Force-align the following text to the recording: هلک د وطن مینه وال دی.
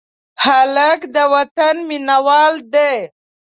هلک 0.43 0.99
د 1.15 1.17
وطن 1.33 1.75
مینه 1.89 2.17
وال 2.25 2.55
دی. 2.73 2.93